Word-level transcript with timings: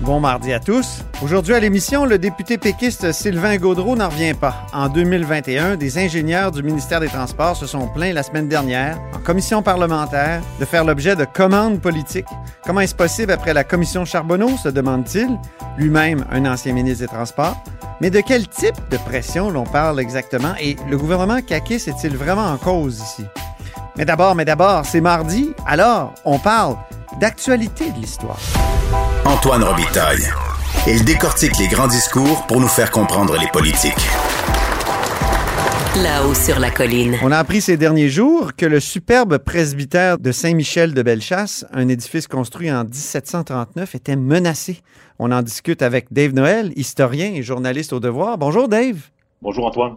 Bon 0.00 0.20
mardi 0.20 0.52
à 0.52 0.60
tous. 0.60 1.02
Aujourd'hui 1.22 1.54
à 1.54 1.60
l'émission, 1.60 2.06
le 2.06 2.18
député 2.18 2.56
péquiste 2.56 3.10
Sylvain 3.10 3.56
Gaudreau 3.56 3.96
n'en 3.96 4.08
revient 4.08 4.32
pas. 4.32 4.54
En 4.72 4.88
2021, 4.88 5.74
des 5.74 5.98
ingénieurs 5.98 6.52
du 6.52 6.62
ministère 6.62 7.00
des 7.00 7.08
Transports 7.08 7.56
se 7.56 7.66
sont 7.66 7.88
plaints 7.88 8.12
la 8.12 8.22
semaine 8.22 8.46
dernière, 8.46 8.96
en 9.12 9.18
commission 9.18 9.60
parlementaire, 9.60 10.40
de 10.60 10.64
faire 10.64 10.84
l'objet 10.84 11.16
de 11.16 11.24
commandes 11.24 11.80
politiques. 11.80 12.28
Comment 12.64 12.80
est-ce 12.82 12.94
possible 12.94 13.32
après 13.32 13.52
la 13.52 13.64
commission 13.64 14.04
Charbonneau, 14.04 14.56
se 14.56 14.68
demande-t-il, 14.68 15.36
lui-même 15.76 16.24
un 16.30 16.46
ancien 16.46 16.74
ministre 16.74 17.00
des 17.00 17.08
Transports? 17.08 17.56
Mais 18.00 18.10
de 18.10 18.20
quel 18.20 18.46
type 18.46 18.76
de 18.92 18.98
pression 18.98 19.50
l'on 19.50 19.64
parle 19.64 19.98
exactement? 19.98 20.54
Et 20.60 20.76
le 20.88 20.96
gouvernement 20.96 21.42
Kakis 21.42 21.88
est-il 21.88 22.16
vraiment 22.16 22.46
en 22.52 22.56
cause 22.56 23.00
ici? 23.00 23.24
Mais 23.96 24.04
d'abord, 24.04 24.36
mais 24.36 24.44
d'abord, 24.44 24.86
c'est 24.86 25.00
mardi, 25.00 25.52
alors 25.66 26.14
on 26.24 26.38
parle 26.38 26.76
d'actualité 27.18 27.90
de 27.90 27.96
l'histoire. 27.96 28.38
Antoine 29.24 29.64
Robitaille. 29.64 30.22
Il 30.86 31.04
décortique 31.04 31.58
les 31.58 31.68
grands 31.68 31.88
discours 31.88 32.46
pour 32.46 32.60
nous 32.60 32.68
faire 32.68 32.90
comprendre 32.90 33.36
les 33.36 33.48
politiques. 33.48 34.06
Là-haut 35.96 36.34
sur 36.34 36.60
la 36.60 36.70
colline. 36.70 37.16
On 37.22 37.32
a 37.32 37.38
appris 37.38 37.60
ces 37.60 37.76
derniers 37.76 38.08
jours 38.08 38.54
que 38.54 38.66
le 38.66 38.78
superbe 38.78 39.38
presbytère 39.38 40.18
de 40.18 40.30
Saint-Michel 40.30 40.94
de 40.94 41.02
Bellechasse, 41.02 41.66
un 41.72 41.88
édifice 41.88 42.28
construit 42.28 42.70
en 42.70 42.84
1739, 42.84 43.96
était 43.96 44.14
menacé. 44.14 44.80
On 45.18 45.32
en 45.32 45.42
discute 45.42 45.82
avec 45.82 46.12
Dave 46.12 46.34
Noël, 46.34 46.72
historien 46.76 47.32
et 47.34 47.42
journaliste 47.42 47.92
au 47.92 48.00
devoir. 48.00 48.38
Bonjour 48.38 48.68
Dave. 48.68 48.98
Bonjour 49.42 49.66
Antoine. 49.66 49.96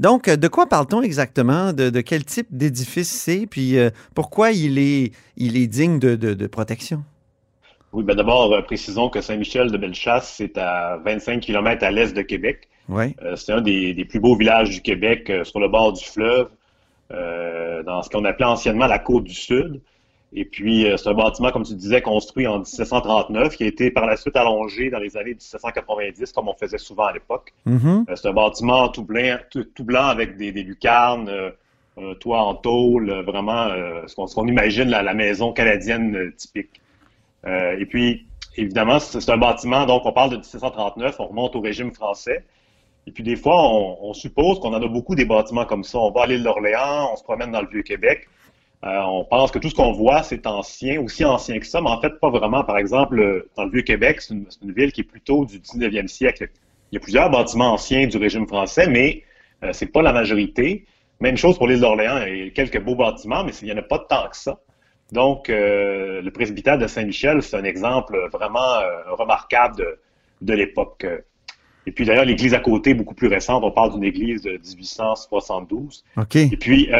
Donc, 0.00 0.28
de 0.28 0.48
quoi 0.48 0.66
parle-t-on 0.66 1.02
exactement? 1.02 1.72
De, 1.72 1.90
de, 1.90 2.00
quel 2.00 2.24
type 2.24 2.48
d'édifice 2.50 3.10
c'est? 3.10 3.46
Puis 3.46 3.78
euh, 3.78 3.90
pourquoi 4.14 4.52
il 4.52 4.78
est, 4.78 5.12
il 5.36 5.56
est 5.56 5.66
digne 5.66 5.98
de, 5.98 6.16
de, 6.16 6.34
de 6.34 6.46
protection? 6.46 7.02
Oui, 7.92 8.04
ben 8.04 8.14
d'abord, 8.14 8.52
euh, 8.52 8.62
précisons 8.62 9.08
que 9.08 9.20
Saint-Michel 9.20 9.70
de 9.70 9.78
Bellechasse, 9.78 10.34
c'est 10.36 10.58
à 10.58 10.98
25 11.04 11.40
km 11.40 11.84
à 11.84 11.90
l'est 11.90 12.14
de 12.14 12.22
Québec. 12.22 12.68
Oui. 12.88 13.14
Euh, 13.22 13.36
c'est 13.36 13.52
un 13.52 13.60
des, 13.60 13.94
des, 13.94 14.04
plus 14.04 14.20
beaux 14.20 14.34
villages 14.34 14.70
du 14.70 14.80
Québec 14.80 15.28
euh, 15.30 15.44
sur 15.44 15.60
le 15.60 15.68
bord 15.68 15.92
du 15.92 16.04
fleuve, 16.04 16.48
euh, 17.12 17.82
dans 17.82 18.02
ce 18.02 18.10
qu'on 18.10 18.24
appelait 18.24 18.46
anciennement 18.46 18.86
la 18.86 18.98
côte 18.98 19.24
du 19.24 19.34
Sud. 19.34 19.80
Et 20.34 20.44
puis, 20.44 20.86
euh, 20.86 20.96
c'est 20.98 21.08
un 21.08 21.14
bâtiment, 21.14 21.50
comme 21.50 21.62
tu 21.64 21.74
disais, 21.74 22.02
construit 22.02 22.46
en 22.46 22.58
1739, 22.58 23.56
qui 23.56 23.64
a 23.64 23.66
été 23.66 23.90
par 23.90 24.06
la 24.06 24.16
suite 24.16 24.36
allongé 24.36 24.90
dans 24.90 24.98
les 24.98 25.16
années 25.16 25.34
1790, 25.34 26.32
comme 26.32 26.48
on 26.48 26.54
faisait 26.54 26.78
souvent 26.78 27.06
à 27.06 27.12
l'époque. 27.12 27.54
Mm 27.64 27.76
-hmm. 27.76 28.16
c'est 28.16 28.28
un 28.28 28.34
bâtiment 28.34 28.88
tout 28.88 29.04
blanc, 29.04 29.38
tout, 29.50 29.64
tout 29.64 29.84
blanc 29.84 30.06
avec 30.06 30.36
des, 30.36 30.52
des 30.52 30.64
lucarnes, 30.64 31.30
un 31.96 32.14
toit 32.14 32.42
en 32.42 32.54
tôle, 32.54 33.10
vraiment 33.22 33.68
ce 34.06 34.14
qu'on 34.14 34.26
qu 34.26 34.50
imagine 34.50 34.88
la, 34.90 35.02
la, 35.02 35.14
maison 35.14 35.52
canadienne 35.52 36.32
typique. 36.36 36.80
Euh, 37.46 37.78
et 37.78 37.86
puis, 37.86 38.26
évidemment, 38.56 38.98
c'est 38.98 39.30
un 39.30 39.36
bâtiment, 39.36 39.86
donc 39.86 40.02
on 40.04 40.12
parle 40.12 40.30
de 40.30 40.36
1739, 40.36 41.16
on 41.20 41.26
remonte 41.26 41.56
au 41.56 41.60
régime 41.60 41.92
français. 41.92 42.44
Et 43.06 43.12
puis, 43.12 43.22
des 43.22 43.36
fois, 43.36 43.56
on, 43.62 43.98
on 44.02 44.12
suppose 44.12 44.60
qu'on 44.60 44.74
en 44.74 44.82
a 44.82 44.88
beaucoup 44.88 45.14
des 45.14 45.24
bâtiments 45.24 45.64
comme 45.64 45.84
ça. 45.84 45.98
On 45.98 46.10
va 46.10 46.22
à 46.22 46.26
l'île 46.26 46.42
d'Orléans, 46.42 47.10
on 47.12 47.16
se 47.16 47.22
promène 47.22 47.50
dans 47.50 47.62
le 47.62 47.68
Vieux-Québec. 47.68 48.28
Euh, 48.84 49.00
on 49.00 49.24
pense 49.24 49.50
que 49.50 49.58
tout 49.58 49.70
ce 49.70 49.74
qu'on 49.74 49.92
voit, 49.92 50.22
c'est 50.22 50.46
ancien, 50.46 51.00
aussi 51.00 51.24
ancien 51.24 51.58
que 51.58 51.66
ça, 51.66 51.80
mais 51.80 51.90
en 51.90 52.00
fait, 52.00 52.20
pas 52.20 52.30
vraiment. 52.30 52.62
Par 52.62 52.78
exemple, 52.78 53.46
dans 53.56 53.64
le 53.64 53.70
Vieux-Québec, 53.70 54.20
c'est 54.20 54.34
une, 54.34 54.46
une, 54.62 54.72
ville 54.72 54.92
qui 54.92 55.00
est 55.00 55.04
plutôt 55.04 55.44
du 55.44 55.58
19e 55.58 56.06
siècle. 56.06 56.48
Il 56.92 56.94
y 56.94 56.98
a 56.98 57.00
plusieurs 57.00 57.28
bâtiments 57.28 57.72
anciens 57.72 58.06
du 58.06 58.16
régime 58.16 58.46
français, 58.46 58.88
mais 58.88 59.24
euh, 59.64 59.72
c'est 59.72 59.86
pas 59.86 60.02
la 60.02 60.12
majorité. 60.12 60.86
Même 61.20 61.36
chose 61.36 61.58
pour 61.58 61.66
l'île 61.66 61.80
d'Orléans, 61.80 62.24
il 62.26 62.44
y 62.44 62.46
a 62.46 62.50
quelques 62.50 62.80
beaux 62.80 62.94
bâtiments, 62.94 63.44
mais 63.44 63.52
il 63.62 63.64
n'y 63.64 63.72
en 63.72 63.76
a 63.76 63.82
pas 63.82 63.98
tant 63.98 64.28
que 64.28 64.36
ça. 64.36 64.60
Donc, 65.10 65.50
euh, 65.50 66.22
le 66.22 66.30
presbytère 66.30 66.78
de 66.78 66.86
Saint-Michel, 66.86 67.42
c'est 67.42 67.56
un 67.56 67.64
exemple 67.64 68.28
vraiment 68.32 68.74
euh, 68.74 69.14
remarquable 69.14 69.76
de, 69.76 69.98
de 70.42 70.52
l'époque. 70.54 71.04
Et 71.86 71.92
puis 71.92 72.04
d'ailleurs, 72.04 72.26
l'église 72.26 72.54
à 72.54 72.60
côté, 72.60 72.94
beaucoup 72.94 73.14
plus 73.14 73.28
récente, 73.28 73.64
on 73.64 73.70
parle 73.70 73.92
d'une 73.94 74.04
église 74.04 74.42
de 74.42 74.52
1872. 74.52 76.04
OK. 76.16 76.36
Et 76.36 76.56
puis... 76.56 76.90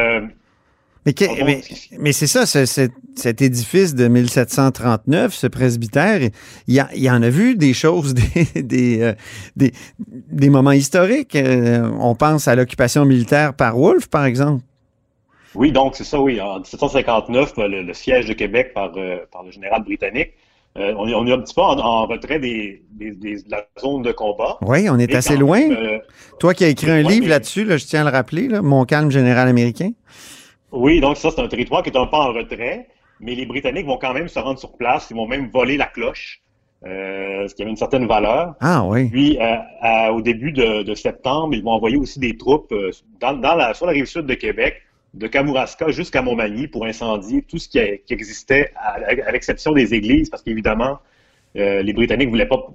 Euh, 1.09 1.13
mais, 1.13 1.13
que, 1.13 1.45
mais, 1.45 1.63
mais 1.99 2.13
c'est 2.13 2.27
ça, 2.27 2.47
ce, 2.47 2.67
cet, 2.67 2.93
cet 3.17 3.43
édifice 3.43 3.95
de 3.95 4.09
1739, 4.09 5.35
ce 5.35 5.47
presbytère, 5.47 6.21
il 6.67 6.75
y, 6.75 6.81
a, 6.81 6.89
il 6.95 7.03
y 7.03 7.11
en 7.11 7.23
a 7.23 7.29
vu 7.31 7.57
des 7.57 7.73
choses, 7.73 8.15
des, 8.55 8.63
des, 8.63 9.03
euh, 9.03 9.13
des, 9.57 9.73
des 9.99 10.51
moments 10.51 10.73
historiques. 10.73 11.37
Euh, 11.37 11.91
on 11.99 12.15
pense 12.15 12.49
à 12.49 12.55
l'occupation 12.55 13.05
militaire 13.05 13.55
par 13.55 13.77
Wolfe, 13.77 14.09
par 14.09 14.25
exemple. 14.25 14.63
Oui, 15.55 15.73
donc 15.73 15.97
c'est 15.97 16.05
ça, 16.05 16.21
oui. 16.21 16.41
En 16.41 16.59
1759, 16.59 17.55
le, 17.57 17.83
le 17.83 17.95
siège 17.95 18.27
de 18.27 18.35
Québec 18.35 18.73
par, 18.75 18.93
euh, 18.97 19.19
par 19.33 19.43
le 19.43 19.51
général 19.51 19.83
britannique, 19.83 20.33
euh, 20.77 20.95
on, 20.97 21.09
est, 21.09 21.15
on 21.15 21.27
est 21.27 21.33
un 21.33 21.41
petit 21.41 21.55
peu 21.55 21.63
en, 21.63 21.79
en 21.79 22.07
retrait 22.07 22.39
des, 22.39 22.83
des, 22.93 23.13
des, 23.13 23.37
de 23.37 23.51
la 23.51 23.67
zone 23.81 24.03
de 24.03 24.13
combat. 24.13 24.59
Oui, 24.61 24.89
on 24.91 24.99
est 24.99 25.15
assez 25.15 25.37
loin. 25.37 25.61
Euh, 25.61 25.99
Toi 26.39 26.55
qui 26.55 26.65
as 26.65 26.69
écrit 26.69 26.91
un 26.91 27.03
livre 27.03 27.23
mais... 27.23 27.29
là-dessus, 27.29 27.65
là, 27.65 27.77
je 27.79 27.87
tiens 27.87 28.03
à 28.03 28.11
le 28.11 28.17
rappeler, 28.17 28.49
là, 28.49 28.63
Mon 28.63 28.85
calme 28.85 29.11
général 29.11 29.49
américain. 29.49 29.91
Oui, 30.73 31.01
donc 31.01 31.17
ça, 31.17 31.31
c'est 31.31 31.41
un 31.41 31.49
territoire 31.49 31.83
qui 31.83 31.91
est 31.91 31.97
un 31.97 32.07
peu 32.07 32.17
en 32.17 32.33
retrait, 32.33 32.89
mais 33.21 33.35
les 33.35 33.47
Britanniques 33.47 33.87
vont 33.87 33.99
quand 33.99 34.13
même 34.13 34.29
se 34.29 34.39
rendre 34.39 34.59
sur 34.59 34.77
place, 34.77 35.09
ils 35.11 35.17
vont 35.17 35.27
même 35.27 35.49
voler 35.49 35.77
la 35.77 35.87
cloche. 35.87 36.43
Euh, 36.87 37.49
ce 37.49 37.57
qui 37.57 37.63
avait 37.63 37.73
une 37.73 37.77
certaine 37.77 38.07
valeur. 38.07 38.55
Ah 38.61 38.85
oui. 38.87 39.09
Puis, 39.09 39.37
euh, 39.41 39.57
à, 39.81 40.13
au 40.13 40.21
début 40.21 40.53
de, 40.53 40.85
de, 40.85 40.95
septembre, 40.95 41.53
ils 41.55 41.63
vont 41.65 41.73
envoyer 41.73 41.97
aussi 41.97 42.21
des 42.21 42.37
troupes 42.37 42.71
euh, 42.71 42.93
dans, 43.19 43.33
dans 43.33 43.57
la, 43.57 43.75
sur 43.75 43.87
la 43.87 43.93
rive 43.93 44.05
sud 44.05 44.27
de 44.27 44.35
Québec 44.35 44.83
de 45.15 45.27
Kamouraska 45.27 45.91
jusqu'à 45.91 46.23
Montmagny 46.23 46.69
pour 46.69 46.85
incendier 46.85 47.43
tout 47.43 47.59
ce 47.59 47.69
qui, 47.69 47.81
a, 47.81 47.97
qui 47.97 48.13
existait, 48.13 48.71
à, 48.77 48.99
à 49.27 49.33
l'exception 49.33 49.73
des 49.73 49.95
églises, 49.95 50.31
parce 50.31 50.43
qu'évidemment, 50.43 50.99
euh, 51.57 51.83
les 51.83 51.93
Britanniques 51.93 52.29
ne 52.29 52.33
voulaient 52.33 52.47
pas 52.47 52.67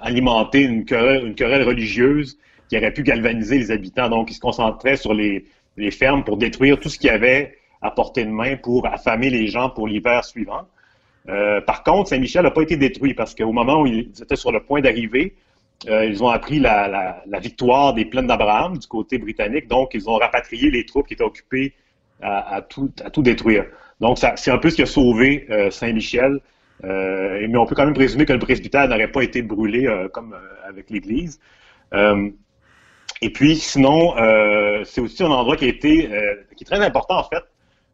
alimenter 0.00 0.62
une 0.62 0.84
querelle, 0.84 1.26
une 1.26 1.34
querelle, 1.34 1.62
religieuse 1.62 2.38
qui 2.68 2.76
aurait 2.76 2.92
pu 2.92 3.02
galvaniser 3.02 3.58
les 3.58 3.70
habitants. 3.70 4.08
Donc, 4.08 4.30
ils 4.30 4.34
se 4.34 4.40
concentraient 4.40 4.96
sur 4.96 5.14
les, 5.14 5.44
les 5.76 5.90
fermes 5.90 6.24
pour 6.24 6.36
détruire 6.36 6.78
tout 6.78 6.88
ce 6.88 6.98
qu'il 6.98 7.08
y 7.08 7.10
avait 7.10 7.56
à 7.82 7.90
portée 7.90 8.24
de 8.24 8.30
main 8.30 8.56
pour 8.56 8.86
affamer 8.86 9.30
les 9.30 9.46
gens 9.46 9.70
pour 9.70 9.88
l'hiver 9.88 10.24
suivant. 10.24 10.66
Euh, 11.28 11.60
par 11.60 11.82
contre, 11.82 12.08
Saint-Michel 12.10 12.42
n'a 12.42 12.50
pas 12.50 12.62
été 12.62 12.76
détruit 12.76 13.14
parce 13.14 13.34
qu'au 13.34 13.52
moment 13.52 13.82
où 13.82 13.86
ils 13.86 14.10
étaient 14.20 14.36
sur 14.36 14.52
le 14.52 14.60
point 14.60 14.80
d'arriver, 14.80 15.34
euh, 15.88 16.04
ils 16.04 16.22
ont 16.22 16.28
appris 16.28 16.58
la, 16.58 17.22
victoire 17.40 17.94
des 17.94 18.04
plaines 18.04 18.26
d'Abraham 18.26 18.76
du 18.76 18.86
côté 18.86 19.18
britannique, 19.18 19.66
donc 19.68 19.90
ils 19.94 20.08
ont 20.08 20.16
rapatrié 20.16 20.70
les 20.70 20.84
troupes 20.84 21.06
qui 21.06 21.14
étaient 21.14 21.24
occupées 21.24 21.72
à, 22.22 22.60
tout, 22.60 22.90
à 23.02 23.08
tout, 23.08 23.22
détruire. 23.22 23.64
Donc 23.98 24.18
c'est 24.18 24.50
un 24.50 24.58
peu 24.58 24.68
ce 24.68 24.76
qui 24.76 24.82
a 24.82 24.86
sauvé 24.86 25.46
euh, 25.50 25.70
Saint-Michel, 25.70 26.40
mais 26.82 27.56
on 27.56 27.64
peut 27.66 27.74
quand 27.74 27.84
même 27.84 27.94
présumer 27.94 28.26
que 28.26 28.32
le 28.32 28.38
presbytère 28.38 28.88
n'aurait 28.88 29.10
pas 29.10 29.22
été 29.22 29.42
brûlé 29.42 29.86
comme 30.12 30.34
avec 30.66 30.90
l'Église. 30.90 31.38
Et 33.22 33.30
puis 33.30 33.56
sinon, 33.56 34.14
c'est 34.84 35.00
aussi 35.00 35.22
un 35.22 35.30
endroit 35.30 35.56
qui 35.56 35.66
a 35.66 35.68
été 35.68 36.08
qui 36.56 36.64
est 36.64 36.66
très 36.66 36.84
important 36.84 37.18
en 37.18 37.24
fait 37.24 37.44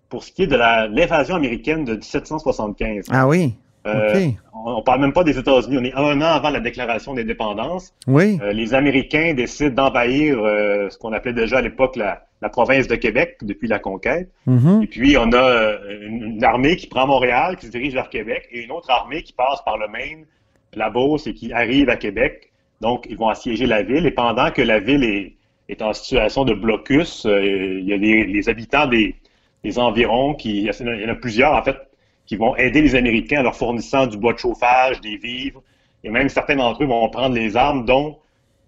pour 0.09 0.23
ce 0.23 0.33
qui 0.33 0.45
est 0.45 0.47
de 0.47 0.57
l'invasion 0.57 1.35
américaine 1.35 1.85
de 1.85 1.95
1775. 1.95 3.07
Ah 3.11 3.27
oui. 3.27 3.55
Euh, 3.87 4.31
on, 4.53 4.79
ne 4.79 4.83
parle 4.83 5.01
même 5.01 5.13
pas 5.13 5.23
des 5.23 5.39
États-Unis. 5.39 5.77
On 5.79 5.85
est 5.85 5.95
un 5.95 6.21
an 6.21 6.35
avant 6.35 6.51
la 6.51 6.61
déclaration 6.61 7.15
d'indépendance. 7.15 7.95
Oui. 8.07 8.39
Euh, 8.43 8.53
les 8.53 8.75
Américains 8.75 9.35
décident 9.35 9.85
d'envahir 9.85 10.39
euh, 10.39 10.91
ce 10.91 10.99
qu'on 10.99 11.13
appelait 11.13 11.33
déjà 11.33 11.59
à 11.59 11.63
l'époque 11.63 11.95
la, 11.95 12.25
la, 12.43 12.49
province 12.49 12.89
de 12.89 12.97
Québec 12.97 13.39
depuis 13.43 13.69
la 13.69 13.79
conquête. 13.79 14.29
Mm 14.47 14.59
-hmm. 14.59 14.83
Et 14.83 14.87
puis 14.89 15.17
on 15.17 15.33
a 15.33 15.79
une, 16.01 16.23
une, 16.35 16.45
armée 16.45 16.77
qui 16.77 16.89
prend 16.89 17.07
Montréal, 17.07 17.57
qui 17.57 17.67
se 17.67 17.71
dirige 17.71 17.95
vers 17.95 18.11
Québec, 18.11 18.49
et 18.51 18.65
une 18.65 18.73
autre 18.73 18.91
armée 18.91 19.23
qui 19.23 19.33
passe 19.33 19.61
par 19.65 19.79
le 19.79 19.87
Maine, 19.89 20.25
la 20.75 20.91
Beauce 20.91 21.27
et 21.29 21.35
qui 21.35 21.53
arrive 21.53 21.89
à 21.89 21.97
Québec. 21.97 22.51
Donc 22.81 23.07
ils 23.09 23.17
vont 23.17 23.29
assiéger 23.29 23.67
la 23.67 23.83
ville. 23.83 24.07
Et 24.07 24.11
pendant 24.11 24.51
que 24.51 24.63
la 24.63 24.81
ville 24.81 25.05
est, 25.69 25.83
en 25.83 25.93
situation 25.93 26.45
de 26.45 26.55
blocus, 26.55 27.25
il 27.25 27.85
y 27.85 27.93
a 27.93 27.97
les, 27.97 28.49
habitants 28.49 28.87
des 28.87 29.79
environs, 29.79 30.35
qui, 30.35 30.63
il 30.63 31.01
y 31.01 31.05
en 31.05 31.09
a 31.09 31.15
plusieurs, 31.15 31.53
en 31.53 31.63
fait, 31.63 31.77
qui 32.27 32.37
vont 32.37 32.57
aider 32.57 32.83
les 32.83 32.95
Américains 32.95 33.41
en 33.41 33.45
leur 33.45 33.57
fournissant 33.57 34.07
du 34.07 34.19
bois 34.19 34.33
de 34.33 34.39
chauffage, 34.39 35.01
des 35.01 35.17
vivres, 35.17 35.63
et 36.05 36.11
même 36.11 36.29
certains 36.29 36.57
d'entre 36.57 36.83
eux 36.83 36.87
vont 36.87 37.09
prendre 37.09 37.35
les 37.35 37.57
armes, 37.57 37.85
dont 37.85 38.19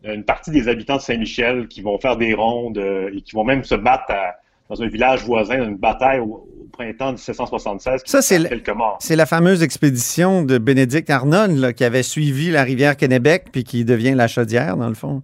une 0.05 0.25
partie 0.25 0.51
des 0.51 0.69
habitants 0.69 0.97
de 0.97 1.03
Saint-Michel 1.03 1.69
qui 1.69 1.83
vont 1.83 1.99
faire 1.99 2.17
des 2.17 2.35
rondes 2.35 2.79
euh, 2.79 3.11
et 3.13 3.21
qui 3.21 3.35
vont 3.35 3.45
même 3.45 3.65
se 3.65 3.75
battre 3.75 4.11
à, 4.11 4.37
dans 4.69 4.83
un 4.83 4.89
village 4.89 5.25
voisin, 5.25 5.63
une 5.65 5.77
bataille 5.77 6.21
au, 6.21 6.25
au 6.47 6.69
printemps 6.73 7.13
1776. 7.13 8.03
Ça, 8.05 8.23
c'est 8.23 8.39
la, 8.39 8.51
c'est 9.01 9.17
la 9.17 9.27
fameuse 9.27 9.63
expédition 9.63 10.43
de 10.43 10.59
Bénédicte 10.59 11.11
Arnon 11.11 11.49
là, 11.57 11.73
qui 11.73 11.85
avait 11.85 12.03
suivi 12.03 12.51
la 12.51 12.63
rivière 12.63 12.97
Kennebec 12.97 13.47
puis 13.53 13.65
qui 13.65 13.85
devient 13.85 14.15
la 14.15 14.29
chaudière, 14.29 14.77
dans 14.77 14.89
le 14.89 14.95
fond. 14.95 15.23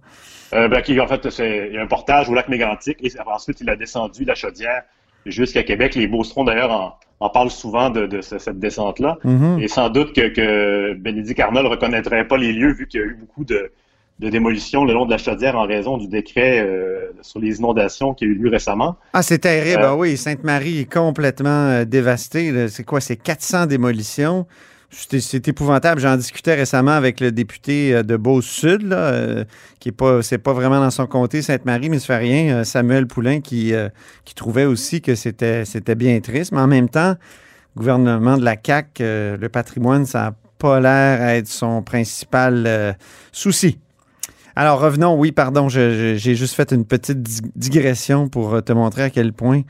Euh, 0.53 0.67
ben, 0.67 0.81
qui, 0.81 0.99
en 0.99 1.07
fait, 1.07 1.29
c'est, 1.29 1.67
il 1.69 1.75
y 1.75 1.77
a 1.77 1.81
un 1.81 1.87
portage 1.87 2.29
au 2.29 2.33
lac 2.33 2.47
Mégantic 2.49 2.97
et 3.03 3.11
ensuite 3.25 3.61
il 3.61 3.69
a 3.69 3.75
descendu 3.75 4.25
la 4.25 4.35
chaudière 4.35 4.83
jusqu'à 5.25 5.63
Québec. 5.63 5.95
Les 5.95 6.07
Beaucerons, 6.07 6.43
d'ailleurs, 6.43 6.71
en, 6.71 6.93
on 7.19 7.29
parle 7.29 7.49
souvent 7.49 7.89
de, 7.89 8.05
de 8.05 8.21
ce- 8.21 8.37
cette 8.37 8.59
descente-là. 8.59 9.17
Mhm. 9.23 9.59
Et 9.59 9.67
sans 9.67 9.89
doute 9.89 10.13
que, 10.13 10.27
que 10.29 10.93
Bénédicte 10.93 11.39
Arnold 11.39 11.65
ne 11.65 11.71
reconnaîtrait 11.71 12.27
pas 12.27 12.37
les 12.37 12.53
lieux 12.53 12.73
vu 12.73 12.87
qu'il 12.87 12.99
y 12.99 13.03
a 13.03 13.07
eu 13.07 13.17
beaucoup 13.19 13.43
de, 13.43 13.71
de 14.19 14.29
démolitions 14.29 14.85
le 14.85 14.93
long 14.93 15.05
de 15.05 15.11
la 15.11 15.17
chaudière 15.17 15.55
en 15.57 15.65
raison 15.65 15.97
du 15.97 16.07
décret 16.07 16.59
euh, 16.61 17.11
sur 17.21 17.39
les 17.39 17.57
inondations 17.57 18.13
qui 18.13 18.23
a 18.23 18.27
eu 18.27 18.33
lieu 18.35 18.49
récemment. 18.49 18.95
Ah, 19.13 19.21
c'est 19.21 19.39
terrible. 19.39 19.81
Euh, 19.81 19.89
Ah 19.89 19.95
oui, 19.97 20.15
Sainte-Marie 20.15 20.79
est 20.81 20.91
complètement 20.91 21.49
euh, 21.49 21.85
dévastée. 21.85 22.69
C'est 22.69 22.85
quoi? 22.85 23.01
C'est 23.01 23.17
400 23.17 23.65
démolitions. 23.65 24.47
C'est 24.89 25.45
épouvantable. 25.49 25.99
J'en 25.99 26.15
discutais 26.15 26.53
récemment 26.53 26.91
avec 26.91 27.19
le 27.19 27.33
député 27.33 27.93
euh, 27.93 28.03
de 28.03 28.15
là, 28.87 28.95
euh, 28.95 29.43
qui 29.81 29.89
est 29.89 29.91
pas, 29.91 30.21
c'est 30.21 30.37
pas 30.37 30.53
vraiment 30.53 30.79
dans 30.79 30.91
son 30.91 31.07
comté, 31.07 31.41
Sainte-Marie, 31.41 31.89
mais 31.89 31.99
ça 31.99 32.05
fait 32.07 32.17
rien. 32.17 32.63
Samuel 32.63 33.07
Poulain 33.07 33.41
qui, 33.41 33.73
qui 34.23 34.35
trouvait 34.35 34.65
aussi 34.65 35.01
que 35.01 35.15
c'était, 35.15 35.65
c'était 35.65 35.95
bien 35.95 36.17
triste. 36.21 36.53
Mais 36.53 36.61
en 36.61 36.67
même 36.67 36.87
temps, 36.87 37.15
le 37.75 37.79
gouvernement 37.79 38.37
de 38.37 38.45
la 38.45 38.55
CAQ, 38.63 39.03
le 39.03 39.47
patrimoine, 39.51 40.05
ça 40.05 40.21
n'a 40.21 40.35
pas 40.57 40.79
l'air 40.79 41.21
à 41.21 41.35
être 41.35 41.49
son 41.49 41.83
principal 41.83 42.95
souci. 43.33 43.79
Alors 44.55 44.79
revenons, 44.79 45.15
oui, 45.17 45.31
pardon, 45.31 45.67
j'ai 45.69 46.17
juste 46.17 46.55
fait 46.55 46.71
une 46.71 46.85
petite 46.85 47.21
dig- 47.21 47.51
digression 47.55 48.29
pour 48.29 48.53
euh, 48.53 48.61
te 48.61 48.71
montrer 48.71 49.03
à 49.03 49.09
quel 49.09 49.33
point 49.33 49.61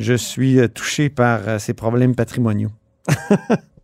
je 0.00 0.14
suis 0.14 0.58
euh, 0.58 0.66
touché 0.68 1.08
par 1.08 1.48
euh, 1.48 1.58
ces 1.58 1.74
problèmes 1.74 2.14
patrimoniaux. 2.14 2.70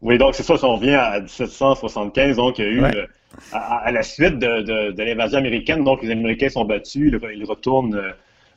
Oui, 0.02 0.16
donc 0.16 0.34
c'est 0.34 0.42
ça, 0.44 0.56
si 0.56 0.64
on 0.64 0.76
revient 0.76 0.94
à 0.94 1.20
1775, 1.20 2.36
donc 2.36 2.58
il 2.58 2.64
y 2.64 2.68
a 2.68 2.70
eu, 2.70 2.80
Ouais. 2.80 2.96
euh, 2.96 3.06
à, 3.52 3.80
à 3.84 3.92
la 3.92 4.02
suite 4.02 4.38
de, 4.38 4.62
de- 4.62 4.92
de 4.92 5.02
l'invasion 5.02 5.36
américaine, 5.38 5.84
donc 5.84 6.02
les 6.02 6.10
Américains 6.10 6.48
sont 6.48 6.64
battus, 6.64 7.12
ils, 7.34 7.44
retournent 7.44 7.94
euh, 7.94 8.10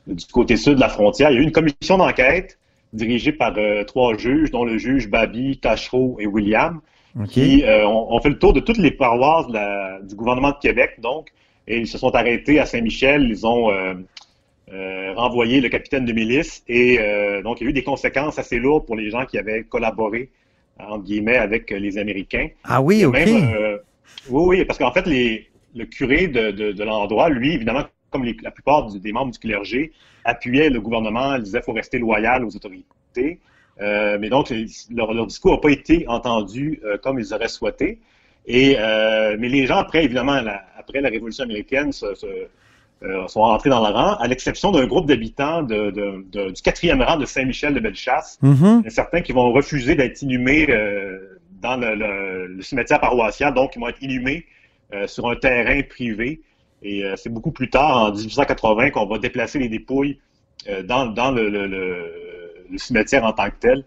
du 0.06 0.24
côté 0.32 0.56
sud 0.56 0.76
de 0.76 0.80
la 0.80 0.88
frontière. 0.88 1.30
Il 1.30 1.34
y 1.34 1.36
a 1.36 1.40
eu 1.40 1.44
une 1.44 1.52
commission 1.52 1.98
d'enquête 1.98 2.58
dirigée 2.94 3.32
par 3.32 3.52
euh, 3.58 3.84
trois 3.84 4.16
juges, 4.16 4.50
dont 4.52 4.64
le 4.64 4.78
juge 4.78 5.10
Babi, 5.10 5.58
Tachereau 5.58 6.16
et 6.18 6.26
William, 6.26 6.80
qui 7.28 7.62
ont, 7.68 8.14
ont 8.14 8.20
fait 8.22 8.30
le 8.30 8.38
tour 8.38 8.54
de 8.54 8.60
toutes 8.60 8.78
les 8.78 8.90
paroisses 8.92 9.46
de 9.48 9.52
la- 9.52 10.00
du 10.00 10.14
gouvernement 10.14 10.52
de 10.52 10.56
Québec, 10.62 10.92
donc, 11.02 11.28
et 11.66 11.78
ils 11.78 11.86
se 11.86 11.98
sont 11.98 12.14
arrêtés 12.14 12.58
à 12.60 12.66
Saint-Michel, 12.66 13.22
ils 13.28 13.46
ont 13.46 13.70
euh, 13.70 13.94
euh, 14.72 15.12
renvoyé 15.14 15.60
le 15.60 15.68
capitaine 15.68 16.04
de 16.04 16.12
milice, 16.12 16.62
et 16.68 16.98
euh, 16.98 17.42
donc 17.42 17.60
il 17.60 17.64
y 17.64 17.66
a 17.66 17.70
eu 17.70 17.72
des 17.72 17.84
conséquences 17.84 18.38
assez 18.38 18.58
lourdes 18.58 18.86
pour 18.86 18.96
les 18.96 19.10
gens 19.10 19.24
qui 19.26 19.38
avaient 19.38 19.64
collaboré, 19.64 20.30
entre 20.78 21.04
guillemets, 21.04 21.36
avec 21.36 21.70
les 21.70 21.98
Américains. 21.98 22.48
Ah 22.64 22.80
oui, 22.82 23.04
OK. 23.04 23.14
Même, 23.14 23.54
euh, 23.54 23.78
oui, 24.28 24.58
oui, 24.58 24.64
parce 24.64 24.78
qu'en 24.78 24.92
fait, 24.92 25.06
les, 25.06 25.48
le 25.74 25.84
curé 25.84 26.28
de, 26.28 26.50
de, 26.50 26.72
de 26.72 26.84
l'endroit, 26.84 27.28
lui, 27.28 27.54
évidemment, 27.54 27.84
comme 28.10 28.24
les- 28.24 28.36
la 28.42 28.50
plupart 28.50 28.90
des 28.90 29.12
membres 29.12 29.32
du 29.32 29.38
clergé, 29.38 29.92
appuyait 30.24 30.70
le 30.70 30.80
gouvernement, 30.80 31.38
disait 31.38 31.58
qu'il 31.58 31.64
faut 31.66 31.72
rester 31.72 31.98
loyal 31.98 32.44
aux 32.44 32.54
autorités. 32.56 33.38
Euh, 33.80 34.18
mais 34.20 34.28
donc, 34.28 34.52
leur, 34.90 35.12
leur 35.12 35.26
discours 35.26 35.52
n'a 35.52 35.58
pas 35.58 35.70
été 35.70 36.06
entendu 36.08 36.80
euh, 36.84 36.96
comme 36.96 37.18
ils 37.18 37.34
auraient 37.34 37.48
souhaité. 37.48 37.98
Et, 38.46 38.76
euh, 38.78 39.36
mais 39.38 39.48
les 39.48 39.66
gens, 39.66 39.76
après, 39.76 40.04
évidemment, 40.04 40.40
la- 40.40 40.64
après 40.78 41.00
la 41.00 41.08
Révolution 41.08 41.44
américaine, 41.44 41.92
se- 41.92 42.14
se- 42.14 42.26
euh, 43.02 43.26
sont 43.28 43.40
rentrés 43.40 43.70
dans 43.70 43.86
le 43.86 43.92
rang, 43.92 44.14
à 44.16 44.26
l'exception 44.28 44.70
d'un 44.70 44.86
groupe 44.86 45.06
d'habitants 45.06 45.62
de, 45.62 45.90
de- 45.90 46.24
de- 46.30 46.50
du 46.50 46.62
quatrième 46.62 47.02
rang 47.02 47.16
de 47.16 47.24
Saint-Michel-de-Bellechasse, 47.26 48.38
y 48.84 48.86
a 48.86 48.90
certains 48.90 49.20
qui 49.22 49.32
vont 49.32 49.52
refuser 49.52 49.94
d'être 49.94 50.20
inhumés 50.22 50.66
euh, 50.70 51.38
dans 51.60 51.76
le, 51.76 51.94
le- 51.94 52.46
le 52.48 52.62
cimetière 52.62 53.00
paroissial, 53.00 53.54
donc 53.54 53.72
ils 53.76 53.80
vont 53.80 53.88
être 53.88 54.02
inhumés 54.02 54.46
sur 55.06 55.28
un 55.28 55.34
terrain 55.34 55.80
privé. 55.82 56.40
Et 56.82 57.02
c'est 57.16 57.30
beaucoup 57.32 57.50
plus 57.50 57.68
tard, 57.68 57.96
en 57.96 58.12
1880, 58.12 58.90
qu'on 58.90 59.06
va 59.06 59.18
déplacer 59.18 59.58
les 59.58 59.68
dépouilles 59.68 60.20
dans, 60.84 61.06
dans 61.06 61.32
le, 61.32 61.48
le- 61.48 62.76
cimetière 62.76 63.24
en 63.24 63.32
tant 63.32 63.48
que 63.50 63.56
tel, 63.58 63.84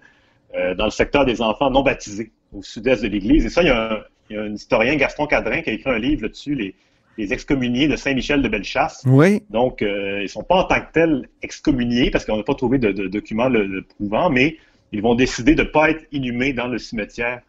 dans 0.76 0.86
le 0.86 0.92
secteur 0.92 1.24
des 1.24 1.42
enfants 1.42 1.70
non 1.70 1.82
baptisés, 1.82 2.32
au 2.54 2.62
sud-est 2.62 3.04
de 3.04 3.08
l'église. 3.08 3.46
Et 3.46 3.50
ça, 3.50 3.62
il 3.62 3.68
y, 3.68 3.72
a 3.72 3.94
un, 3.94 4.00
il 4.30 4.36
y 4.36 4.40
a 4.40 4.44
un 4.44 4.54
historien, 4.54 4.96
Gaston 4.96 5.26
Cadrin, 5.28 5.62
qui 5.62 5.70
a 5.70 5.74
écrit 5.74 5.90
un 5.90 6.00
livre 6.00 6.24
là-dessus, 6.24 6.56
les, 6.56 6.76
les 7.18 7.34
excommuniés 7.34 7.88
de 7.88 7.96
Saint-Michel 7.96 8.42
de 8.42 8.48
Bellechasse. 8.48 9.04
Oui. 9.06 9.42
Donc, 9.50 9.82
euh, 9.82 10.20
ils 10.20 10.24
ne 10.24 10.28
sont 10.28 10.44
pas 10.44 10.56
en 10.56 10.64
tant 10.66 10.80
que 10.82 10.92
tels 10.94 11.28
excommuniés 11.42 12.12
parce 12.12 12.26
qu'on 12.26 12.38
n'a 12.38 12.44
pas 12.44 12.56
trouvé 12.56 12.78
de, 12.78 12.92
de 12.92 13.08
documents 13.08 13.50
le, 13.50 13.66
le 13.66 13.82
prouvant, 13.84 14.30
mais 14.30 14.58
ils 14.92 15.02
vont 15.02 15.16
décider 15.16 15.56
de 15.56 15.64
ne 15.64 15.68
pas 15.68 15.90
être 15.90 16.04
inhumés 16.12 16.54
dans 16.54 16.68
le 16.68 16.78
cimetière 16.78 17.42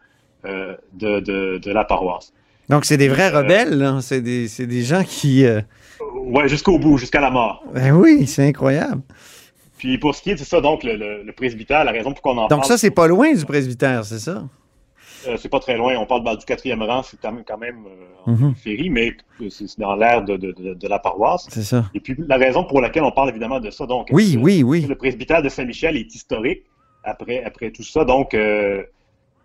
euh, 0.45 0.75
de, 0.93 1.19
de- 1.19 1.57
de 1.57 1.71
la 1.71 1.83
paroisse. 1.85 2.33
Donc, 2.69 2.85
c'est 2.85 2.97
des 2.97 3.07
vrais 3.09 3.33
Euh, 3.33 3.39
rebelles, 3.41 3.77
là. 3.77 3.99
C'est 4.01 4.21
des, 4.21 4.47
c'est 4.47 4.67
des 4.67 4.83
gens 4.83 5.03
qui... 5.03 5.45
Ouais, 6.15 6.47
jusqu'au 6.47 6.79
bout, 6.79 6.97
jusqu'à 6.97 7.19
la 7.19 7.29
mort. 7.31 7.63
Ben 7.73 7.91
oui, 7.91 8.25
c'est 8.27 8.47
incroyable. 8.47 9.01
Puis 9.77 9.97
pour 9.97 10.13
ce 10.15 10.21
qui 10.21 10.31
est 10.31 10.35
de 10.35 10.39
ça, 10.39 10.61
donc 10.61 10.83
le, 10.83 10.95
le- 10.95 11.23
le 11.23 11.31
presbytère, 11.31 11.83
la 11.83 11.91
raison 11.91 12.11
pour 12.13 12.21
qu'on 12.21 12.37
en 12.37 12.47
Donc 12.47 12.59
parle, 12.59 12.65
ça, 12.65 12.77
c'est 12.77 12.91
pas 12.91 13.07
loin 13.07 13.33
du 13.33 13.45
presbytère, 13.45 14.03
c'est 14.05 14.19
ça? 14.19 14.43
Euh, 15.27 15.37
c'est 15.37 15.49
pas 15.49 15.59
très 15.59 15.77
loin. 15.77 15.95
On 15.97 16.05
parle 16.05 16.37
du 16.37 16.45
quatrième 16.45 16.81
rang, 16.83 17.03
c'est 17.03 17.19
quand 17.19 17.57
même, 17.57 17.85
euh, 17.85 18.31
en 18.31 18.35
périphérie, 18.53 18.89
mais 18.89 19.13
c'est 19.49 19.79
dans 19.79 19.95
l'air 19.95 20.23
de, 20.23 20.37
de- 20.37 20.51
de- 20.51 20.73
de 20.73 20.87
la 20.87 20.99
paroisse. 20.99 21.47
C'est 21.49 21.63
ça. 21.63 21.85
Et 21.93 21.99
puis 21.99 22.15
la 22.27 22.37
raison 22.37 22.63
pour 22.63 22.81
laquelle 22.81 23.03
on 23.03 23.11
parle 23.11 23.29
évidemment 23.29 23.59
de 23.59 23.69
ça, 23.69 23.85
donc 23.85 24.07
Oui, 24.11 24.35
euh, 24.37 24.39
oui, 24.41 24.63
oui. 24.63 24.85
Le 24.87 24.95
presbytère 24.95 25.41
de 25.41 25.49
Saint-Michel 25.49 25.97
est 25.97 26.13
historique 26.15 26.63
après, 27.03 27.43
après 27.43 27.71
tout 27.71 27.83
ça. 27.83 28.05
Donc, 28.05 28.33
euh, 28.33 28.83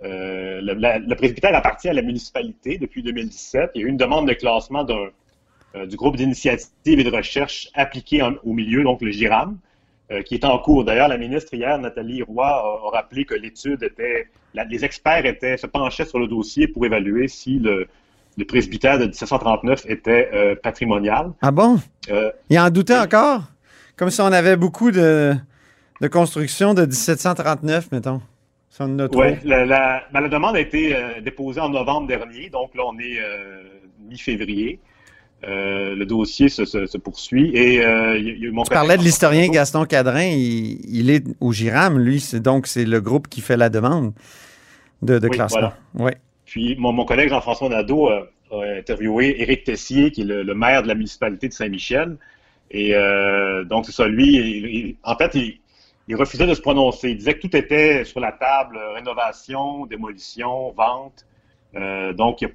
le, 0.03 0.75
la- 0.75 0.99
le 0.99 1.15
presbytère 1.15 1.55
appartient 1.55 1.89
à 1.89 1.93
la 1.95 2.03
municipalité 2.03 2.79
depuis 2.79 3.03
2017. 3.03 3.71
Il 3.75 3.81
y 3.81 3.85
a 3.85 3.87
eu 3.87 3.91
une 3.91 3.97
demande 3.97 4.29
de 4.29 4.35
classement 4.35 4.85
du 4.85 5.97
groupe 5.97 6.17
d'initiative 6.17 7.01
et 7.01 7.05
de 7.05 7.11
recherche 7.11 7.69
appliqué 7.75 8.23
en- 8.23 8.35
au 8.45 8.53
milieu, 8.53 8.83
donc 8.85 9.01
le 9.03 9.11
GIRAM, 9.11 9.59
euh, 10.11 10.23
qui 10.23 10.35
est 10.35 10.45
en 10.45 10.59
cours. 10.59 10.85
D'ailleurs, 10.85 11.09
la 11.09 11.17
ministre 11.19 11.55
hier, 11.55 11.79
Nathalie 11.79 12.23
Roy, 12.23 12.47
a, 12.47 12.87
a 12.87 12.91
rappelé 12.93 13.25
que 13.25 13.35
l'étude 13.35 13.83
était, 13.83 14.29
la- 14.55 14.65
les 14.65 14.85
experts 14.85 15.25
étaient, 15.27 15.57
se 15.57 15.67
penchaient 15.67 16.05
sur 16.05 16.19
le 16.19 16.27
dossier 16.29 16.69
pour 16.69 16.85
évaluer 16.85 17.27
si 17.29 17.59
le, 17.59 17.87
le 18.37 18.45
presbytère 18.45 18.99
de 18.99 19.05
1739 19.07 19.85
était 19.89 20.29
euh, 20.35 20.55
patrimonial. 20.63 21.33
Ah 21.41 21.51
bon? 21.51 21.79
Euh, 22.11 22.31
Il 22.51 22.59
en 22.59 22.69
doutait 22.71 22.99
encore? 22.99 23.43
Comme 23.97 24.11
si 24.11 24.21
on 24.21 24.27
avait 24.33 24.57
beaucoup 24.57 24.91
de, 24.91 25.35
de 26.01 26.09
constructions 26.09 26.75
de 26.75 26.83
1739, 26.85 27.91
mettons. 27.93 28.21
Si. 28.69 29.09
Oui, 29.15 29.37
la, 29.45 29.65
la, 29.65 30.03
ben, 30.13 30.21
la 30.21 30.29
demande 30.29 30.57
a 30.57 30.61
été 30.61 30.97
euh, 30.97 31.21
déposée 31.21 31.61
en 31.61 31.69
novembre 31.69 32.09
dernier, 32.09 32.51
donc 32.51 32.75
là, 32.75 32.83
on 32.87 32.99
est 32.99 33.21
mi-février. 34.09 34.81
Euh, 35.47 35.95
le 35.95 36.07
dossier 36.07 36.49
se, 36.49 36.65
se- 36.65 36.87
se 36.87 36.97
poursuit 36.97 37.51
et 37.55 37.85
euh, 37.85 38.17
il 38.17 38.29
il 38.45 38.51
Tu 38.65 38.71
parlais 38.71 38.97
de 38.97 39.03
l'historien 39.03 39.49
Gaston 39.49 39.85
Cadrin, 39.85 40.23
il, 40.25 40.79
il 40.89 41.11
est 41.11 41.25
au 41.41 41.53
GIRAM, 41.53 41.99
lui, 41.99 42.21
c'est 42.21 42.41
donc 42.41 42.67
c'est 42.67 42.85
le 42.87 43.01
groupe 43.01 43.29
qui 43.29 43.41
fait 43.43 43.57
la 43.59 43.69
demande 43.69 44.15
de, 45.03 45.19
de 45.19 45.29
Oui, 45.29 45.37
classement. 45.37 45.73
Ouais. 45.95 46.17
Puis 46.47 46.77
mon, 46.77 46.93
mon 46.93 47.05
collègue 47.05 47.29
Jean-François 47.29 47.69
Nadeau 47.69 48.09
euh, 48.11 48.23
a 48.53 48.79
interviewé 48.79 49.43
Éric 49.43 49.65
Tessier, 49.65 50.11
qui 50.13 50.23
est 50.23 50.25
le, 50.25 50.43
le 50.45 50.55
maire 50.55 50.83
de 50.83 50.89
la 50.89 50.95
municipalité 50.95 51.49
de 51.49 51.53
Saint-Michel. 51.53 52.17
Et 52.71 52.95
euh, 52.95 53.65
donc, 53.65 53.85
c'est 53.87 53.93
ça, 53.93 54.07
lui, 54.09 54.37
il- 54.37 54.97
en 55.03 55.17
fait, 55.17 55.35
il, 55.35 55.59
il 56.09 56.17
refusait 56.17 56.47
de 56.47 56.55
se 56.55 56.61
prononcer. 56.63 57.11
Il 57.11 57.17
disait 57.19 57.35
que 57.35 57.41
tout 57.47 57.55
était 57.57 58.05
sur 58.05 58.21
la 58.21 58.33
table, 58.33 58.79
rénovation, 58.95 59.85
démolition, 59.87 60.73
vente. 60.73 61.27
Euh, 61.77 62.13
donc, 62.15 62.41
il 62.41 62.49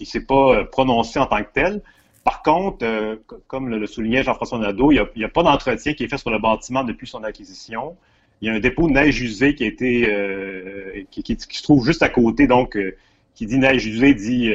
ne 0.00 0.04
s'est 0.04 0.26
pas 0.26 0.64
prononcé 0.66 1.18
en 1.18 1.26
tant 1.26 1.42
que 1.42 1.48
tel. 1.54 1.80
Par 2.24 2.42
contre, 2.42 2.84
euh, 2.84 3.16
comme 3.48 3.68
le, 3.68 3.78
le 3.78 3.86
soulignait 3.86 4.22
Jean-François 4.22 4.58
Nadeau, 4.58 4.92
il 4.92 5.04
n'y 5.16 5.24
a, 5.24 5.28
pas 5.28 5.42
d'entretien 5.42 5.92
qui 5.94 6.04
est 6.04 6.08
fait 6.08 6.18
sur 6.18 6.30
le 6.30 6.38
bâtiment 6.38 6.84
depuis 6.84 7.06
son 7.06 7.24
acquisition. 7.24 7.96
Il 8.40 8.48
y 8.48 8.50
a 8.50 8.54
un 8.54 8.60
dépôt 8.60 8.88
de 8.88 8.92
neige 8.92 9.20
usée 9.20 9.54
qui 9.54 9.64
a 9.64 9.66
été 9.66 10.12
euh, 10.12 11.02
qui, 11.10 11.22
qui- 11.22 11.36
qui 11.36 11.58
se 11.58 11.62
trouve 11.62 11.84
juste 11.84 12.02
à 12.02 12.08
côté, 12.08 12.46
donc 12.46 12.76
euh, 12.76 12.96
qui 13.34 13.46
dit 13.46 13.58
neige 13.58 13.86
usée 13.86 14.14
dit 14.14 14.52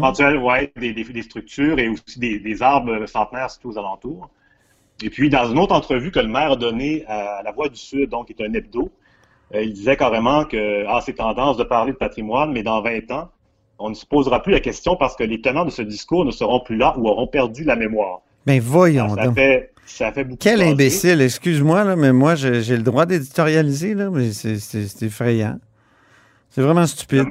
ouais, 0.44 0.72
des, 0.76 0.92
des- 0.92 1.04
des 1.04 1.22
structures 1.22 1.78
et 1.78 1.88
aussi 1.88 2.18
des, 2.18 2.38
des 2.38 2.62
arbres 2.62 3.06
centenaires 3.06 3.50
situés 3.50 3.68
aux 3.70 3.78
alentours. 3.78 4.30
Et 5.02 5.10
puis, 5.10 5.30
dans 5.30 5.50
une 5.50 5.58
autre 5.58 5.74
entrevue 5.74 6.10
que 6.10 6.20
le 6.20 6.28
maire 6.28 6.52
a 6.52 6.56
donnée 6.56 7.04
à 7.06 7.42
La 7.44 7.52
Voix 7.52 7.68
du 7.68 7.76
Sud, 7.76 8.10
donc 8.10 8.26
qui 8.28 8.34
est 8.34 8.44
un 8.46 8.52
hebdo, 8.52 8.90
il 9.54 9.72
disait 9.72 9.96
carrément 9.96 10.44
que 10.44 10.84
ah, 10.88 11.00
c'est 11.04 11.14
tendance 11.14 11.56
de 11.56 11.64
parler 11.64 11.92
de 11.92 11.96
patrimoine, 11.96 12.52
mais 12.52 12.62
dans 12.62 12.82
20 12.82 13.10
ans, 13.10 13.30
on 13.80 13.90
ne 13.90 13.94
se 13.94 14.06
posera 14.06 14.42
plus 14.42 14.52
la 14.52 14.60
question 14.60 14.96
parce 14.96 15.16
que 15.16 15.24
les 15.24 15.40
tenants 15.40 15.64
de 15.64 15.70
ce 15.70 15.82
discours 15.82 16.24
ne 16.24 16.30
seront 16.30 16.60
plus 16.60 16.76
là 16.76 16.94
ou 16.98 17.08
auront 17.08 17.26
perdu 17.26 17.64
la 17.64 17.76
mémoire. 17.76 18.20
Ben 18.46 18.60
voyons 18.60 19.14
ça, 19.16 19.24
donc. 19.26 19.34
fait, 19.34 19.72
ça 19.86 20.12
fait 20.12 20.24
beaucoup 20.24 20.38
Quel 20.40 20.62
imbécile, 20.62 21.20
excuse-moi, 21.20 21.96
mais 21.96 22.12
moi, 22.12 22.34
j'ai 22.36 22.76
le 22.76 22.82
droit 22.82 23.06
d'éditorialiser, 23.06 23.94
mais 23.94 24.32
c'est- 24.32 25.02
effrayant. 25.02 25.58
C'est 26.50 26.62
vraiment 26.62 26.86
stupide. 26.86 27.26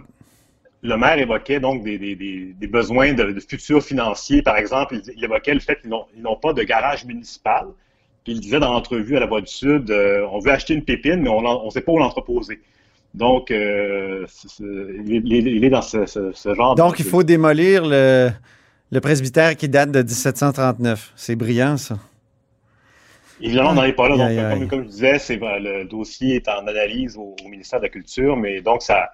le 0.82 0.96
maire 0.96 1.18
évoquait 1.20 1.60
donc 1.60 1.84
des, 1.84 1.98
des- 1.98 2.16
des- 2.16 2.54
des 2.58 2.68
besoins 2.68 3.14
de, 3.14 3.32
de 3.34 3.40
futurs 3.42 3.84
financiers. 3.84 4.42
Par 4.42 4.56
exemple, 4.58 4.96
il, 4.96 5.14
il 5.18 5.24
évoquait 5.24 5.54
le 5.54 5.60
fait 5.60 5.80
qu'ils 5.82 5.90
n'ont 5.90 6.06
ils 6.16 6.22
n'ont 6.22 6.38
pas 6.38 6.54
de 6.54 6.64
garage 6.64 7.04
municipal. 7.06 7.66
Puis 8.24 8.34
il 8.34 8.40
disait 8.40 8.60
dans 8.60 8.72
l'entrevue 8.72 9.18
à 9.18 9.20
la 9.20 9.26
Voix 9.26 9.42
du 9.42 9.48
Sud, 9.52 9.92
euh, 9.92 10.26
on 10.32 10.40
veut 10.40 10.52
acheter 10.52 10.74
une 10.74 10.84
pépine, 10.84 11.22
mais 11.22 11.30
on 11.30 11.66
ne 11.66 11.70
sait 11.70 11.82
pas 11.82 11.92
où 11.92 11.98
l'entreposer. 11.98 12.62
Donc, 13.14 13.50
euh, 13.52 14.26
il, 14.60 15.16
est, 15.16 15.22
il 15.26 15.34
est- 15.36 15.52
il 15.52 15.66
est 15.66 15.70
dans 15.70 15.82
ce, 15.82 16.06
ce- 16.06 16.32
ce 16.32 16.54
genre 16.54 16.76
Donc, 16.76 16.98
de- 16.98 17.02
il 17.02 17.06
faut 17.06 17.24
démolir 17.24 17.84
le, 17.86 18.30
le 18.92 19.02
presbytère 19.02 19.56
qui 19.56 19.68
date 19.68 19.92
de 19.92 20.00
1739. 20.02 21.12
C'est 21.16 21.36
brillant, 21.36 21.78
ça. 21.78 21.98
Évidemment, 23.42 23.70
on 23.70 23.74
n'en 23.74 23.84
est 23.84 23.94
pas 23.94 24.10
là. 24.10 24.18
Donc, 24.18 24.28
Aïe, 24.28 24.40
aïe, 24.40 24.68
comme, 24.68 24.84
je 24.84 24.90
disais, 24.90 25.18
le 25.30 25.86
dossier 25.86 26.36
est 26.36 26.48
en 26.50 26.68
analyse 26.68 27.16
au, 27.18 27.36
au 27.44 27.48
ministère 27.48 27.80
de 27.80 27.86
la 27.86 27.90
Culture, 27.90 28.36
mais 28.36 28.62
donc 28.62 28.82
ça, 28.82 29.10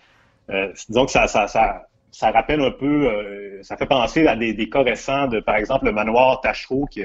euh, 0.49 0.69
que 0.73 1.11
ça, 1.11 1.27
ça, 1.27 1.47
ça, 1.47 1.83
ça 2.11 2.31
rappelle 2.31 2.61
un 2.61 2.71
peu, 2.71 3.07
euh, 3.07 3.59
ça 3.61 3.77
fait 3.77 3.85
penser 3.85 4.25
à 4.25 4.35
des, 4.35 4.53
des 4.53 4.67
cas 4.69 4.81
récents 4.81 5.27
de, 5.27 5.39
par 5.39 5.55
exemple, 5.57 5.85
le 5.85 5.91
manoir 5.91 6.41
Tachereau 6.41 6.85
qui, 6.87 7.01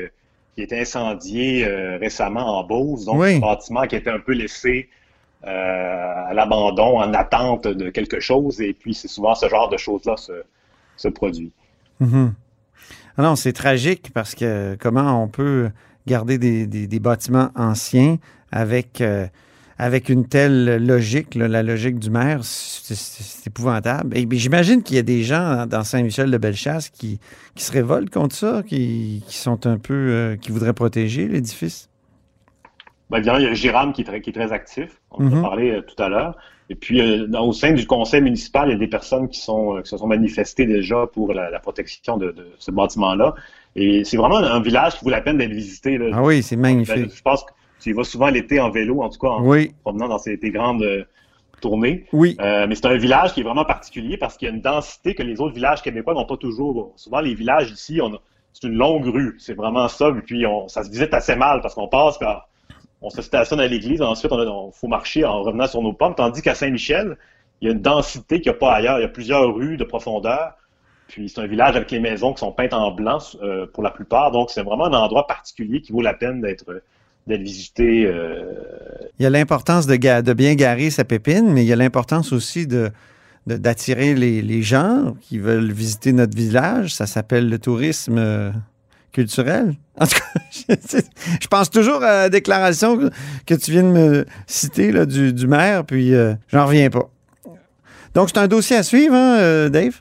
qui 0.55 0.61
a 0.63 0.65
été 0.65 0.81
incendié 0.81 1.67
récemment 2.01 2.59
en 2.59 2.65
Beauce. 2.65 3.05
Donc, 3.05 3.21
Oui. 3.21 3.37
un 3.37 3.41
bâtiment 3.41 3.83
qui 3.87 3.97
était 3.97 4.11
un 4.11 4.19
peu 4.21 4.33
laissé 4.33 4.89
à 5.43 6.35
l'abandon 6.35 6.99
en 6.99 7.13
attente 7.15 7.67
de 7.67 7.91
quelque 7.91 8.21
chose. 8.21 8.61
Et 8.61 8.73
puis, 8.73 8.95
c'est 8.95 9.09
souvent 9.09 9.35
ce 9.35 9.49
genre 9.49 9.69
de 9.69 9.77
choses-là 9.77 10.17
se, 10.17 11.09
produit. 11.09 11.53
Mhm. 12.01 12.35
Ah 13.17 13.23
non, 13.23 13.37
c'est 13.37 13.53
tragique 13.53 14.11
parce 14.15 14.35
que 14.35 14.77
comment 14.81 15.23
on 15.23 15.29
peut 15.29 15.71
garder 16.07 16.39
des, 16.39 17.01
bâtiments 17.01 17.51
anciens 17.55 18.19
avec, 18.53 19.01
euh, 19.01 19.27
avec 19.79 20.09
une 20.09 20.27
telle 20.27 20.85
logique, 20.85 21.35
la 21.35 21.63
logique 21.63 21.99
du 21.99 22.11
maire, 22.11 22.41
c'est 22.43 23.47
épouvantable. 23.47 24.17
Et 24.17 24.27
puis, 24.27 24.39
j'imagine 24.39 24.83
qu'il 24.83 24.97
y 24.97 24.99
a 24.99 25.03
des 25.03 25.23
gens 25.23 25.67
dans 25.67 25.85
Saint-Michel-de-Bellechasse 25.85 26.91
qui, 26.91 27.21
se 27.57 27.73
révoltent 27.73 28.11
contre 28.11 28.35
ça, 28.35 28.63
qui, 28.67 29.23
qui 29.27 29.37
sont 29.37 29.67
un 29.67 29.77
peu, 29.77 29.95
euh, 29.95 30.37
qui 30.37 30.51
voudraient 30.51 30.73
protéger 30.73 31.29
l'édifice. 31.29 31.90
Ben, 33.11 33.19
évidemment, 33.19 33.39
il 33.39 33.45
y 33.45 33.49
a 33.49 33.55
Jérôme 33.55 33.93
qui 33.93 34.03
est 34.03 34.05
très, 34.05 34.21
qui 34.21 34.31
est 34.31 34.33
très 34.33 34.53
actif. 34.53 35.01
On 35.11 35.25
en 35.27 35.31
Mhm. 35.31 35.39
a 35.39 35.43
parlé 35.43 35.71
euh, 35.73 35.83
tout 35.83 36.01
à 36.03 36.09
l'heure. 36.09 36.37
Et 36.69 36.77
puis, 36.77 37.01
euh, 37.01 37.27
dans- 37.27 37.47
au 37.49 37.53
sein 37.53 37.73
du 37.73 37.87
conseil 37.87 38.21
municipal, 38.23 38.69
il 38.69 38.73
y 38.73 38.75
a 38.75 38.79
des 38.79 38.87
personnes 38.87 39.29
qui, 39.29 39.41
sont, 39.41 39.77
euh, 39.77 39.83
qui 39.83 39.89
se 39.91 39.97
sont 39.97 40.07
manifestées 40.07 40.67
déjà 40.67 41.07
pour 41.13 41.33
la, 41.33 41.51
la 41.51 41.59
protection 41.59 42.17
de, 42.17 42.31
de 42.31 42.47
ce 42.59 42.71
bâtiment-là. 42.71 43.35
Et 43.75 44.05
c'est 44.05 44.17
vraiment 44.17 44.37
un 44.39 44.61
village 44.63 44.97
qui 44.99 45.05
vaut 45.05 45.11
la 45.11 45.21
peine 45.21 45.39
d'être 45.39 45.51
visité. 45.53 45.99
Là. 45.99 46.07
Ah 46.13 46.23
oui, 46.23 46.43
c'est 46.43 46.55
Ben, 46.57 46.63
magnifique. 46.63 47.13
je 47.13 47.23
pense 47.23 47.43
que 47.45 47.51
tu 47.81 47.91
y 47.91 47.93
vas 47.93 48.05
souvent 48.05 48.29
l'été 48.29 48.61
en 48.61 48.71
vélo, 48.71 49.03
en 49.03 49.09
tout 49.09 49.19
cas 49.19 49.29
en 49.29 49.45
Oui, 49.45 49.73
promenant 49.83 50.07
dans 50.09 50.19
ces, 50.19 50.39
tes 50.39 50.51
grandes 50.51 50.83
euh, 50.83 51.03
tournées. 51.61 52.07
oui. 52.13 52.37
Euh, 52.41 52.67
mais 52.69 52.75
c'est 52.75 52.87
un 52.87 52.97
village 52.97 53.35
qui 53.35 53.41
est 53.41 53.45
vraiment 53.45 53.65
particulier 53.65 54.17
parce 54.17 54.37
qu'il 54.37 54.47
y 54.49 54.51
a 54.51 54.55
une 54.55 54.61
densité 54.61 55.15
que 55.15 55.23
les 55.23 55.41
autres 55.41 55.55
villages 55.55 55.83
québécois 55.83 56.15
n'ont 56.15 56.25
pas 56.27 56.37
toujours. 56.37 56.93
Souvent, 56.97 57.21
les 57.21 57.35
villages 57.35 57.71
ici, 57.73 58.01
on 58.03 58.15
a- 58.15 58.21
c'est 58.53 58.67
une 58.69 58.75
longue 58.75 59.07
rue. 59.07 59.37
C'est 59.39 59.55
vraiment 59.55 59.89
ça. 59.89 60.09
Et 60.09 60.21
puis, 60.23 60.47
on, 60.47 60.69
ça 60.69 60.83
se 60.85 60.91
visite 60.91 61.13
assez 61.15 61.35
mal 61.37 61.61
parce 61.63 61.75
qu'on 61.75 61.89
passe 61.89 62.19
par. 62.19 62.49
On 63.03 63.11
se 63.11 63.23
stationne 63.23 63.61
à 63.61 63.67
l'église, 63.67 64.03
ensuite, 64.03 64.31
on, 64.33 64.39
a- 64.39 64.47
on 64.47 64.71
faut 64.73 64.89
marcher 64.89 65.25
en 65.25 65.43
revenant 65.43 65.67
sur 65.67 65.83
nos 65.83 65.93
pommes. 65.93 66.15
Tandis 66.15 66.43
qu'à 66.43 66.55
Saint-Michel, 66.55 67.17
il 67.61 67.69
y 67.69 67.71
a 67.71 67.75
une 67.75 67.81
densité 67.83 68.41
qu'il 68.41 68.51
n'y 68.53 68.57
a 68.57 68.59
pas 68.59 68.73
ailleurs. 68.75 68.99
Il 68.99 69.03
y 69.03 69.05
a 69.05 69.09
plusieurs 69.09 69.55
rues 69.55 69.77
de 69.77 69.85
profondeur. 69.85 70.53
Puis, 71.09 71.29
c'est 71.29 71.41
un 71.41 71.47
village 71.47 71.77
avec 71.77 71.91
les 71.91 71.99
maisons 72.01 72.33
qui 72.35 72.41
sont 72.41 72.53
peintes 72.53 72.73
en 72.75 72.91
blanc 72.93 73.19
euh, 73.43 73.67
pour 73.73 73.83
la 73.83 73.91
plupart. 73.91 74.31
Donc, 74.31 74.51
c'est 74.51 74.63
vraiment 74.63 74.85
un 74.87 74.93
endroit 74.93 75.27
particulier 75.27 75.81
qui 75.81 75.93
vaut 75.93 76.03
la 76.03 76.15
peine 76.15 76.41
d'être 76.41 76.65
visité. 77.27 78.07
euh, 78.07 78.45
Il 79.19 79.23
y 79.23 79.27
a 79.27 79.31
l'importance 79.31 79.87
de, 79.87 79.97
de 80.21 80.33
bien 80.33 80.55
garer 80.55 80.91
sa 80.91 81.05
pépine, 81.05 81.53
mais 81.53 81.65
il 81.65 81.69
y 81.69 81.73
a 81.73 81.77
l'importance 81.77 82.33
aussi 82.33 82.67
de 82.67 82.91
d'attirer 83.47 84.15
les, 84.15 84.43
les 84.43 84.63
gens 84.63 85.15
qui 85.23 85.39
veulent 85.39 85.73
visiter 85.73 86.13
notre 86.13 86.37
village. 86.37 86.95
Ça 86.95 87.07
s'appelle 87.07 87.49
le 87.49 87.59
tourisme 87.59 88.53
culturel. 89.13 89.75
En 89.99 90.07
tout 90.07 90.17
cas, 90.19 90.41
je, 91.41 91.47
pense 91.49 91.71
toujours 91.71 92.03
à 92.03 92.23
la 92.23 92.29
déclaration 92.29 93.11
que, 93.47 93.55
tu 93.55 93.71
viens 93.73 93.83
de 93.83 93.89
me 93.89 94.27
citer 94.47 94.93
là, 94.93 95.07
du, 95.07 95.33
du 95.33 95.47
maire, 95.47 95.85
puis 95.85 96.15
euh, 96.15 96.35
j'en 96.49 96.67
reviens 96.67 96.91
pas. 96.91 97.09
Donc, 98.15 98.29
c'est 98.31 98.39
un 98.39 98.49
dossier 98.49 98.77
à 98.77 98.83
suivre, 98.83 99.15
hein, 99.15 99.39
euh, 99.39 99.69
Dave? 99.69 100.01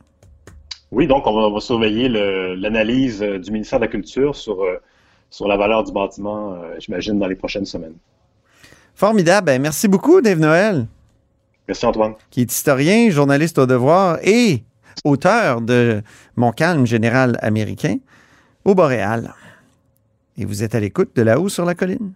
Oui, 0.91 1.05
donc 1.05 1.27
on 1.27 1.33
va, 1.33 1.41
on 1.41 1.53
va 1.53 1.59
surveiller 1.59 2.09
le- 2.09 2.55
l'analyse 2.55 3.21
euh, 3.21 3.37
du 3.37 3.51
ministère 3.51 3.79
de 3.79 3.85
la 3.85 3.91
Culture 3.91 4.35
sur, 4.35 4.63
euh, 4.63 4.77
sur 5.29 5.47
la 5.47 5.57
valeur 5.57 5.83
du 5.83 5.91
bâtiment, 5.91 6.57
j'imagine, 6.79 7.19
dans 7.19 7.27
les 7.27 7.35
prochaines 7.35 7.65
semaines. 7.65 7.93
Formidable. 8.95 9.45
Ben, 9.45 9.61
merci 9.61 9.87
beaucoup, 9.87 10.21
Dave 10.21 10.39
Noël. 10.39 10.87
Merci 11.67 11.85
Antoine. 11.85 12.15
qui 12.31 12.41
est 12.41 12.51
historien, 12.51 13.11
journaliste 13.11 13.59
au 13.59 13.67
devoir 13.67 14.17
et 14.23 14.63
auteur 15.03 15.61
de 15.61 16.01
Mon 16.35 16.51
calme 16.51 16.87
général 16.87 17.37
américain 17.41 17.97
au 18.65 18.75
Boréal. 18.75 19.33
Et 20.37 20.45
vous 20.45 20.63
êtes 20.63 20.75
à 20.75 20.79
l'écoute 20.79 21.15
de 21.15 21.21
là-haut 21.21 21.49
sur 21.49 21.65
la 21.65 21.75
colline. 21.75 22.13